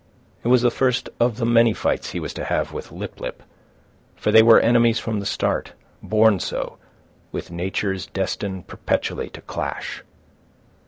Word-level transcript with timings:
It 0.43 0.47
was 0.47 0.63
the 0.63 0.71
first 0.71 1.09
of 1.19 1.37
the 1.37 1.45
many 1.45 1.73
fights 1.73 2.09
he 2.09 2.19
was 2.19 2.33
to 2.33 2.43
have 2.45 2.73
with 2.73 2.91
Lip 2.91 3.19
lip, 3.21 3.43
for 4.15 4.31
they 4.31 4.41
were 4.41 4.59
enemies 4.59 4.97
from 4.97 5.19
the 5.19 5.27
start, 5.27 5.73
born 6.01 6.39
so, 6.39 6.79
with 7.31 7.51
natures 7.51 8.07
destined 8.07 8.65
perpetually 8.65 9.29
to 9.29 9.41
clash. 9.41 10.03